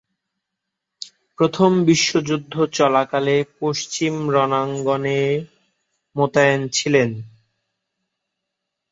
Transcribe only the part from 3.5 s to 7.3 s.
পশ্চিম রণাঙ্গনে মোতায়েন ছিলেন।